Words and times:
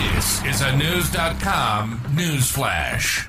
This 0.00 0.42
is 0.46 0.60
a 0.62 0.74
News.com 0.78 2.00
news 2.16 2.50
flash. 2.50 3.28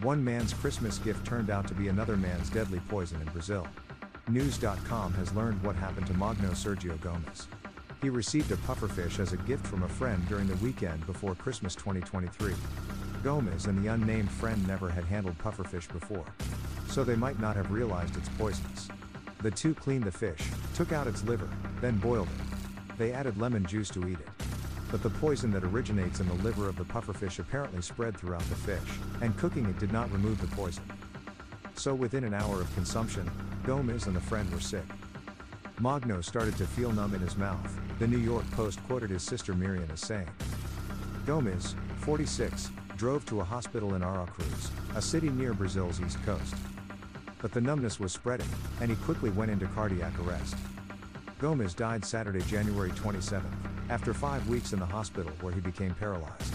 One 0.00 0.22
man's 0.22 0.52
Christmas 0.54 0.98
gift 0.98 1.26
turned 1.26 1.50
out 1.50 1.66
to 1.66 1.74
be 1.74 1.88
another 1.88 2.16
man's 2.16 2.48
deadly 2.50 2.80
poison 2.88 3.20
in 3.20 3.26
Brazil. 3.32 3.66
News.com 4.28 5.12
has 5.14 5.34
learned 5.34 5.60
what 5.64 5.74
happened 5.74 6.06
to 6.06 6.14
Magno 6.14 6.50
Sergio 6.50 7.00
Gomez. 7.00 7.48
He 8.00 8.10
received 8.10 8.52
a 8.52 8.56
pufferfish 8.58 9.18
as 9.18 9.32
a 9.32 9.38
gift 9.38 9.66
from 9.66 9.82
a 9.82 9.88
friend 9.88 10.24
during 10.28 10.46
the 10.46 10.54
weekend 10.56 11.04
before 11.04 11.34
Christmas 11.34 11.74
2023. 11.74 12.54
Gomez 13.24 13.66
and 13.66 13.82
the 13.82 13.88
unnamed 13.88 14.30
friend 14.30 14.64
never 14.68 14.88
had 14.88 15.04
handled 15.04 15.36
pufferfish 15.38 15.92
before, 15.92 16.26
so 16.86 17.02
they 17.02 17.16
might 17.16 17.40
not 17.40 17.56
have 17.56 17.72
realized 17.72 18.16
it's 18.16 18.28
poisonous. 18.30 18.86
The 19.42 19.50
two 19.50 19.74
cleaned 19.74 20.04
the 20.04 20.12
fish, 20.12 20.42
took 20.76 20.92
out 20.92 21.08
its 21.08 21.24
liver, 21.24 21.48
then 21.80 21.98
boiled 21.98 22.28
it. 22.28 22.49
They 23.00 23.12
added 23.12 23.40
lemon 23.40 23.64
juice 23.64 23.88
to 23.92 24.06
eat 24.06 24.20
it. 24.20 24.28
But 24.90 25.02
the 25.02 25.08
poison 25.08 25.50
that 25.52 25.64
originates 25.64 26.20
in 26.20 26.28
the 26.28 26.34
liver 26.34 26.68
of 26.68 26.76
the 26.76 26.84
pufferfish 26.84 27.38
apparently 27.38 27.80
spread 27.80 28.14
throughout 28.14 28.46
the 28.50 28.54
fish, 28.56 28.98
and 29.22 29.34
cooking 29.38 29.64
it 29.64 29.78
did 29.78 29.90
not 29.90 30.12
remove 30.12 30.38
the 30.38 30.54
poison. 30.54 30.82
So 31.76 31.94
within 31.94 32.24
an 32.24 32.34
hour 32.34 32.60
of 32.60 32.74
consumption, 32.74 33.30
Gomez 33.64 34.06
and 34.06 34.14
the 34.14 34.20
friend 34.20 34.52
were 34.52 34.60
sick. 34.60 34.84
Magno 35.80 36.20
started 36.20 36.58
to 36.58 36.66
feel 36.66 36.92
numb 36.92 37.14
in 37.14 37.22
his 37.22 37.38
mouth, 37.38 37.74
the 37.98 38.06
New 38.06 38.18
York 38.18 38.44
Post 38.50 38.84
quoted 38.86 39.08
his 39.08 39.22
sister 39.22 39.54
Miriam 39.54 39.88
as 39.90 40.00
saying. 40.00 40.28
Gomez, 41.24 41.74
46, 42.00 42.68
drove 42.98 43.24
to 43.24 43.40
a 43.40 43.44
hospital 43.44 43.94
in 43.94 44.02
Aracruz, 44.02 44.68
a 44.94 45.00
city 45.00 45.30
near 45.30 45.54
Brazil's 45.54 46.02
east 46.02 46.22
coast. 46.26 46.54
But 47.40 47.52
the 47.52 47.62
numbness 47.62 47.98
was 47.98 48.12
spreading, 48.12 48.50
and 48.82 48.90
he 48.90 48.96
quickly 48.96 49.30
went 49.30 49.50
into 49.50 49.64
cardiac 49.68 50.12
arrest. 50.20 50.54
Gomez 51.40 51.72
died 51.72 52.04
Saturday, 52.04 52.42
January 52.42 52.90
27, 52.90 53.50
after 53.88 54.12
five 54.12 54.46
weeks 54.46 54.74
in 54.74 54.78
the 54.78 54.84
hospital 54.84 55.32
where 55.40 55.54
he 55.54 55.60
became 55.60 55.94
paralyzed. 55.94 56.54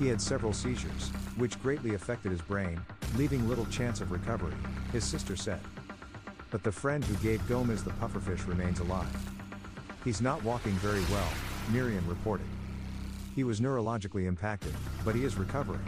He 0.00 0.08
had 0.08 0.20
several 0.20 0.52
seizures, 0.52 1.10
which 1.36 1.62
greatly 1.62 1.94
affected 1.94 2.32
his 2.32 2.42
brain, 2.42 2.80
leaving 3.16 3.48
little 3.48 3.66
chance 3.66 4.00
of 4.00 4.10
recovery, 4.10 4.56
his 4.90 5.04
sister 5.04 5.36
said. 5.36 5.60
But 6.50 6.64
the 6.64 6.72
friend 6.72 7.04
who 7.04 7.14
gave 7.22 7.46
Gomez 7.48 7.84
the 7.84 7.90
pufferfish 7.92 8.48
remains 8.48 8.80
alive. 8.80 9.06
He's 10.04 10.20
not 10.20 10.42
walking 10.42 10.72
very 10.72 11.02
well, 11.12 11.28
Miriam 11.70 12.06
reported. 12.08 12.46
He 13.36 13.44
was 13.44 13.60
neurologically 13.60 14.26
impacted, 14.26 14.74
but 15.04 15.14
he 15.14 15.24
is 15.24 15.36
recovering. 15.36 15.84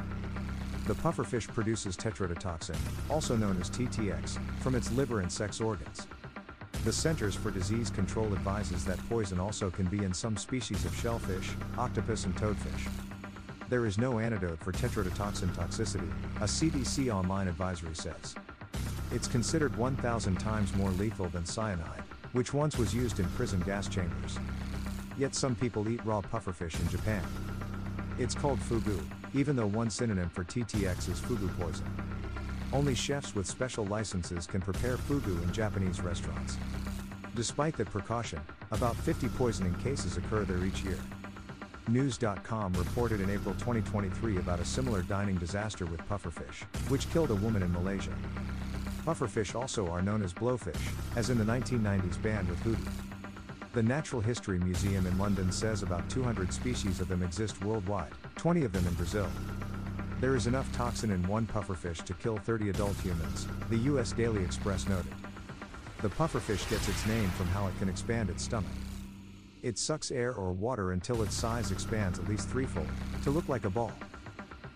The 0.87 0.95
pufferfish 0.95 1.49
produces 1.49 1.97
tetrodotoxin, 1.97 2.77
also 3.11 3.37
known 3.37 3.61
as 3.61 3.71
TTX, 3.71 4.39
from 4.61 4.77
its 4.77 4.93
liver 4.93 5.19
and 5.19 5.33
sex 5.33 5.61
organs. 5.61 6.07
The 6.85 6.93
Centers 6.93 7.35
for 7.35 7.51
Disease 7.51 7.89
Control 7.89 8.27
advises 8.27 8.85
that 8.85 8.99
poison 9.09 9.41
also 9.41 9.71
can 9.71 9.87
be 9.87 10.05
in 10.05 10.13
some 10.13 10.37
species 10.37 10.85
of 10.85 10.95
shellfish, 10.95 11.53
octopus, 11.79 12.27
and 12.27 12.37
toadfish. 12.37 12.91
There 13.71 13.87
is 13.87 13.97
no 13.97 14.19
antidote 14.19 14.63
for 14.63 14.71
tetrodotoxin 14.71 15.49
toxicity, 15.55 16.13
a 16.43 16.45
CDC 16.45 17.11
online 17.11 17.49
advisory 17.49 17.95
says. 17.95 18.35
It's 19.13 19.27
considered 19.27 19.75
1,000 19.77 20.37
times 20.37 20.75
more 20.75 20.91
lethal 20.91 21.31
than 21.31 21.47
cyanide, 21.47 22.03
which 22.35 22.53
once 22.53 22.77
was 22.77 22.95
used 22.95 23.19
in 23.19 23.25
prison 23.31 23.61
gas 23.61 23.89
chambers. 23.89 24.39
Yet 25.17 25.35
some 25.35 25.55
people 25.55 25.89
eat 25.89 26.05
raw 26.05 26.21
pufferfish 26.21 26.79
in 26.79 26.89
Japan. 26.89 27.25
It's 28.19 28.35
called 28.35 28.61
fugu, 28.61 29.03
even 29.33 29.57
though 29.57 29.69
one 29.69 29.89
synonym 29.89 30.29
for 30.29 30.45
TTX 30.45 31.09
is 31.09 31.19
fugu 31.19 31.49
poison. 31.59 31.87
Only 32.73 32.95
chefs 32.95 33.35
with 33.35 33.47
special 33.47 33.85
licenses 33.87 34.47
can 34.47 34.61
prepare 34.61 34.97
fugu 34.97 35.43
in 35.43 35.53
Japanese 35.53 36.01
restaurants. 36.01 36.57
Despite 37.35 37.77
that 37.77 37.91
precaution, 37.91 38.41
about 38.71 38.97
50 38.97 39.29
poisoning 39.31 39.75
cases 39.77 40.17
occur 40.17 40.45
there 40.45 40.65
each 40.65 40.83
year. 40.83 40.99
News.com 41.89 42.73
reported 42.75 43.21
in 43.21 43.29
April 43.29 43.55
2023 43.55 44.39
about 44.39 44.61
a 44.61 44.65
similar 44.65 45.03
dining 45.03 45.37
disaster 45.37 45.85
with 45.85 46.01
pufferfish, 46.09 46.63
which 46.89 47.11
killed 47.11 47.31
a 47.31 47.35
woman 47.35 47.63
in 47.63 47.73
Malaysia. 47.73 48.15
Pufferfish 49.05 49.55
also 49.55 49.87
are 49.91 50.01
known 50.01 50.23
as 50.23 50.33
blowfish, 50.33 50.81
as 51.15 51.29
in 51.29 51.37
the 51.37 51.45
1990s 51.45 52.21
band 52.23 52.49
with 52.49 52.59
Hootie. 52.61 52.93
The 53.75 53.83
Natural 53.83 54.23
History 54.23 54.59
Museum 54.61 55.07
in 55.07 55.19
London 55.19 55.53
says 55.53 55.83
about 55.83 56.09
200 56.09 56.53
species 56.53 57.01
of 57.01 57.09
them 57.09 57.23
exist 57.23 57.63
worldwide, 57.63 58.13
20 58.37 58.65
of 58.65 58.73
them 58.73 58.87
in 58.87 58.95
Brazil. 58.95 59.29
There 60.25 60.37
is 60.37 60.47
enough 60.47 60.75
toxin 60.75 61.11
in 61.11 61.23
one 61.29 61.47
pufferfish 61.47 62.03
to 62.05 62.15
kill 62.15 62.39
30 62.39 62.71
adult 62.71 62.97
humans, 63.01 63.47
the 63.69 63.77
US 63.93 64.13
Daily 64.13 64.43
Express 64.43 64.89
noted. 64.89 65.13
The 66.01 66.09
pufferfish 66.09 66.67
gets 66.71 66.89
its 66.89 67.07
name 67.07 67.29
from 67.33 67.45
how 67.49 67.67
it 67.67 67.79
can 67.79 67.91
expand 67.91 68.31
its 68.31 68.43
stomach. 68.43 68.71
It 69.63 69.77
sucks 69.77 70.11
air 70.11 70.33
or 70.33 70.53
water 70.53 70.93
until 70.93 71.23
its 71.23 71.35
size 71.35 71.73
expands 71.73 72.19
at 72.19 72.27
least 72.27 72.49
threefold, 72.49 72.89
to 73.23 73.31
look 73.31 73.51
like 73.51 73.67
a 73.67 73.71
ball. 73.71 73.93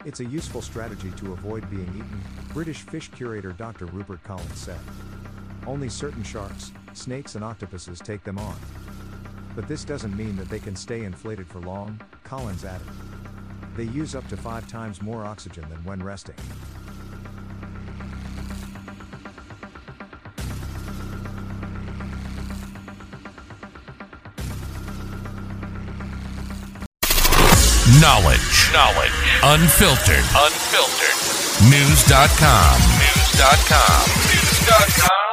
It's 0.05 0.21
a 0.21 0.25
useful 0.27 0.61
strategy 0.61 1.13
to 1.13 1.33
avoid 1.33 1.71
being 1.71 1.89
eaten, 1.95 2.21
British 2.53 2.83
fish 2.83 3.11
curator 3.11 3.53
Dr. 3.53 3.87
Rupert 3.87 4.23
Collins 4.25 4.59
said. 4.59 4.81
Only 5.67 5.89
certain 5.89 6.25
sharks, 6.25 6.73
snakes, 6.93 7.37
and 7.37 7.43
octopuses 7.43 8.01
take 8.01 8.23
them 8.23 8.39
on. 8.39 8.57
But 9.57 9.67
this 9.67 9.83
doesn't 9.83 10.15
mean 10.15 10.37
that 10.37 10.51
they 10.51 10.61
can 10.61 10.77
stay 10.77 11.05
inflated 11.05 11.47
for 11.47 11.61
long, 11.61 11.99
Collins 12.23 12.67
added. 12.67 12.87
They 13.79 13.85
use 13.85 14.17
up 14.17 14.27
to 14.31 14.37
five 14.37 14.67
times 14.67 15.01
more 15.01 15.25
oxygen 15.25 15.65
than 15.69 15.79
when 15.85 16.03
resting. 16.03 16.35
Knowledge. 28.01 28.73
Knowledge. 28.73 29.13
Unfiltered. 29.45 30.25
Unfiltered. 30.35 31.71
News.com. 31.71 32.81
News.com. 32.99 34.09
News.com. 34.27 35.28